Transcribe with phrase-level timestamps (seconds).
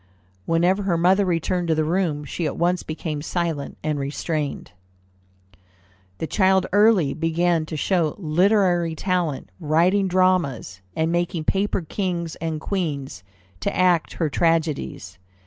[0.47, 4.71] Whenever her mother returned to the room, she at once became silent and restrained.
[6.17, 12.59] The child early began to show literary talent, writing dramas, and making paper kings and
[12.59, 13.23] queens
[13.59, 15.19] to act her tragedies.